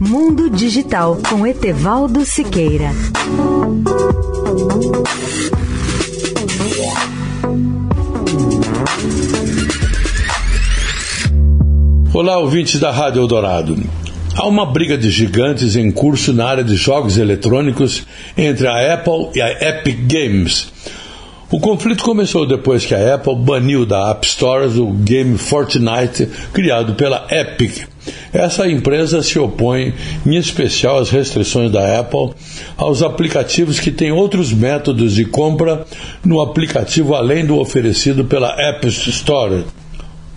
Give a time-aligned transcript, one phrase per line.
[0.00, 2.92] Mundo Digital com Etevaldo Siqueira.
[12.14, 13.76] Olá, ouvintes da Rádio Eldorado.
[14.36, 18.06] Há uma briga de gigantes em curso na área de jogos eletrônicos
[18.36, 20.72] entre a Apple e a Epic Games.
[21.50, 26.92] O conflito começou depois que a Apple baniu da App Store o game Fortnite criado
[26.92, 27.88] pela Epic.
[28.34, 29.94] Essa empresa se opõe,
[30.26, 32.34] em especial, às restrições da Apple
[32.76, 35.86] aos aplicativos que têm outros métodos de compra
[36.22, 39.64] no aplicativo além do oferecido pela App Store.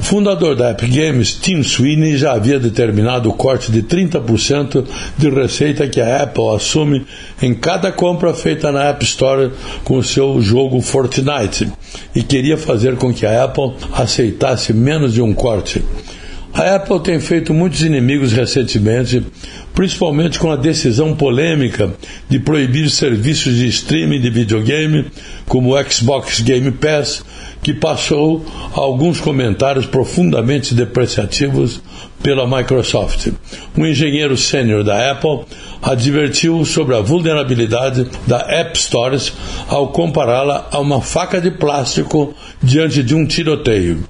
[0.00, 4.86] O fundador da Epic Games, Tim Sweeney, já havia determinado o corte de 30%
[5.18, 7.06] de receita que a Apple assume
[7.40, 9.52] em cada compra feita na App Store
[9.84, 11.70] com o seu jogo Fortnite
[12.14, 15.84] e queria fazer com que a Apple aceitasse menos de um corte.
[16.60, 19.24] A Apple tem feito muitos inimigos recentemente,
[19.74, 21.90] principalmente com a decisão polêmica
[22.28, 25.06] de proibir serviços de streaming de videogame,
[25.48, 27.24] como o Xbox Game Pass,
[27.62, 31.80] que passou alguns comentários profundamente depreciativos
[32.22, 33.28] pela Microsoft.
[33.74, 35.46] Um engenheiro sênior da Apple
[35.80, 39.32] advertiu sobre a vulnerabilidade da App Stores
[39.66, 44.04] ao compará-la a uma faca de plástico diante de um tiroteio.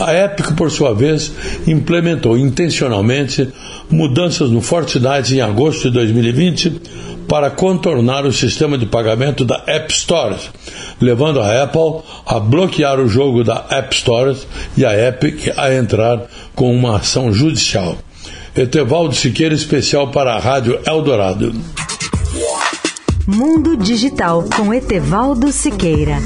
[0.00, 1.30] A Epic, por sua vez,
[1.66, 3.48] implementou intencionalmente
[3.90, 6.80] mudanças no Fortnite em agosto de 2020
[7.28, 10.36] para contornar o sistema de pagamento da App Store,
[11.00, 14.36] levando a Apple a bloquear o jogo da App Store
[14.76, 16.22] e a Epic a entrar
[16.54, 17.96] com uma ação judicial.
[18.56, 21.54] Etevaldo Siqueira, especial para a Rádio Eldorado.
[23.26, 26.18] Mundo Digital com Etevaldo Siqueira.